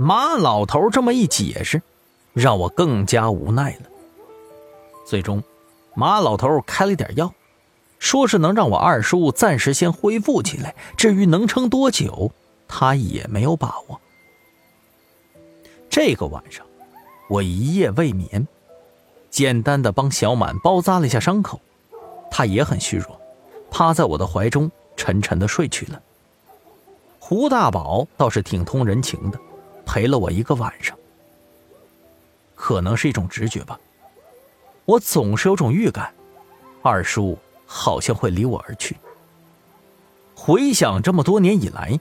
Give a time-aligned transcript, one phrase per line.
[0.00, 1.82] 马老头这么一解释，
[2.32, 3.90] 让我更加无奈了。
[5.04, 5.42] 最终，
[5.94, 7.34] 马老头开了点药，
[7.98, 10.76] 说是能让我二叔暂时先恢复起来。
[10.96, 12.30] 至于能撑多久，
[12.68, 14.00] 他也没有把握。
[15.90, 16.64] 这个晚上，
[17.28, 18.46] 我一夜未眠，
[19.30, 21.60] 简单的帮小满包扎了一下伤口，
[22.30, 23.20] 他也很虚弱，
[23.68, 26.00] 趴在我的怀中沉沉的睡去了。
[27.18, 29.40] 胡大宝倒是挺通人情的，
[29.88, 30.94] 陪了我一个晚上。
[32.54, 33.80] 可能是一种直觉吧。
[34.84, 36.12] 我总是有种预感，
[36.82, 38.98] 二叔好像会离我而去。
[40.34, 41.98] 回想这么多年以来，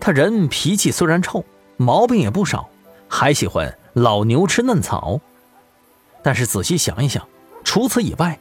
[0.00, 1.44] 他人脾气虽然臭，
[1.76, 2.68] 毛病也不少，
[3.08, 5.20] 还喜欢老牛吃嫩草。
[6.22, 7.26] 但是仔细想一想，
[7.62, 8.38] 除此以外，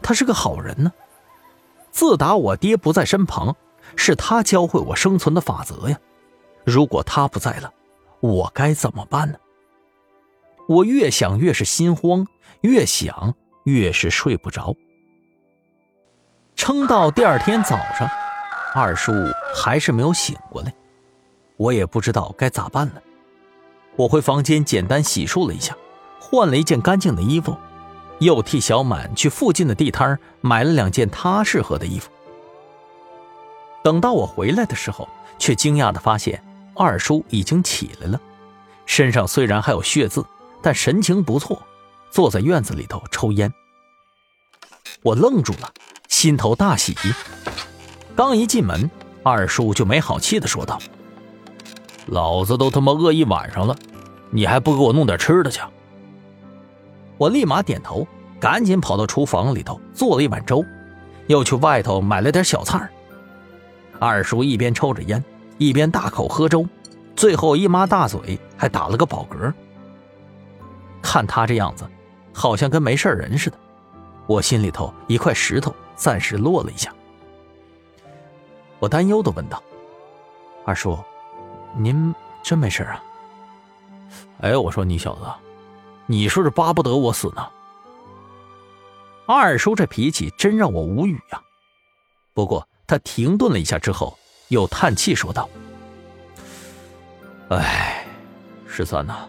[0.00, 0.92] 他是个好人呢。
[1.90, 3.56] 自打我爹不在身旁，
[3.96, 5.98] 是他教会我生存的法则呀。
[6.64, 7.72] 如果他不在了，
[8.20, 9.38] 我该怎么办呢？
[10.68, 12.26] 我越想越是心慌。
[12.62, 14.74] 越想越是睡不着，
[16.56, 18.08] 撑到第二天早上，
[18.74, 19.12] 二叔
[19.54, 20.74] 还是没有醒过来，
[21.58, 23.02] 我也不知道该咋办了。
[23.94, 25.76] 我回房间简单洗漱了一下，
[26.18, 27.56] 换了一件干净的衣服，
[28.18, 32.10] 又替小满去附近的地摊买了两件他适合的衣服。
[33.84, 35.08] 等到我回来的时候，
[35.38, 36.42] 却惊讶的发现
[36.76, 38.20] 二叔已经起来了，
[38.84, 40.24] 身上虽然还有血渍，
[40.62, 41.60] 但神情不错。
[42.08, 43.52] 坐在院子里头抽烟，
[45.02, 45.70] 我愣住了，
[46.08, 46.96] 心头大喜。
[48.14, 48.90] 刚一进门，
[49.22, 50.78] 二叔就没好气的说道
[52.06, 53.76] ：“老子都他妈饿一晚上了，
[54.30, 55.60] 你还不给我弄点吃的去？”
[57.18, 58.06] 我立马点头，
[58.40, 60.64] 赶紧跑到厨房里头做了一碗粥，
[61.26, 62.88] 又去外头买了点小菜。
[63.98, 65.22] 二叔一边抽着烟，
[65.58, 66.66] 一边大口喝粥，
[67.14, 69.52] 最后一抹大嘴，还打了个饱嗝。
[71.02, 71.88] 看他这样子。
[72.38, 73.58] 好像跟没事人似的，
[74.26, 76.94] 我心里头一块石头暂时落了一下。
[78.78, 79.62] 我担忧的问道
[80.66, 80.98] ：“二叔，
[81.74, 83.02] 您真没事啊？”
[84.42, 85.22] 哎，我说你小子，
[86.04, 87.48] 你说是巴不得我死呢？
[89.26, 91.42] 二叔这脾气真让我无语呀。
[92.34, 94.18] 不过他停顿了一下之后，
[94.48, 95.48] 又叹气说道
[97.50, 98.04] ：“哎，
[98.66, 99.28] 十三呐，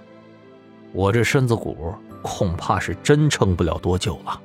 [0.94, 4.42] 我这身子骨……”恐怕是真撑不了多久了。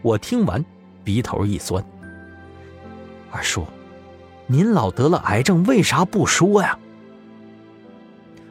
[0.00, 0.64] 我听完，
[1.04, 1.84] 鼻头一酸。
[3.30, 3.66] 二叔，
[4.46, 6.78] 您老得了癌症，为啥不说呀？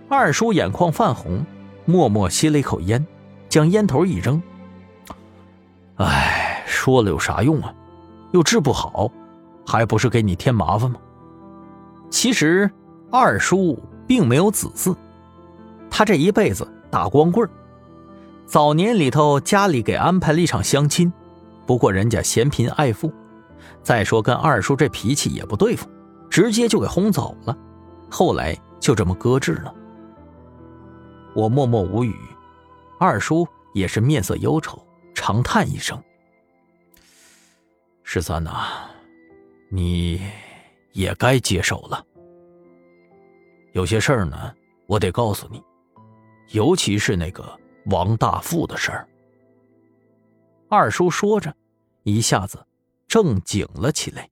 [0.10, 1.44] 二叔眼眶泛红，
[1.86, 3.04] 默默吸了一口烟，
[3.50, 4.40] 将烟头一扔。
[5.96, 7.74] 哎，说了有啥用啊？
[8.32, 9.12] 又治不好，
[9.72, 11.00] 还不是给你添麻烦吗？
[12.10, 12.70] 其实，
[13.10, 14.94] 二叔并没有子嗣，
[15.90, 16.68] 他这一辈子。
[16.90, 17.50] 打光棍
[18.46, 21.10] 早年里头家里给安排了一场相亲，
[21.66, 23.14] 不过人家嫌贫爱富，
[23.82, 25.88] 再说跟二叔这脾气也不对付，
[26.30, 27.58] 直接就给轰走了。
[28.10, 29.74] 后来就这么搁置了。
[31.34, 32.14] 我默默无语，
[33.00, 35.98] 二叔也是面色忧愁，长叹一声
[38.04, 38.68] ：“十三呐，
[39.74, 40.22] 你
[40.92, 42.06] 也该接手了。
[43.72, 44.54] 有些事儿呢，
[44.86, 45.64] 我得告诉你。”
[46.52, 49.08] 尤其是那个王大富的事儿，
[50.68, 51.56] 二叔说着，
[52.04, 52.60] 一下子
[53.08, 54.30] 正经了起来。